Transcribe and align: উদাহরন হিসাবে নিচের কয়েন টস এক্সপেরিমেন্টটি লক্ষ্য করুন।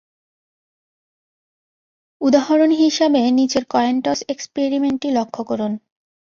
উদাহরন 2.21 2.71
হিসাবে 2.81 3.21
নিচের 3.31 3.63
কয়েন 3.65 3.95
টস 4.01 4.19
এক্সপেরিমেন্টটি 4.27 5.07
লক্ষ্য 5.11 5.41
করুন। 5.43 5.71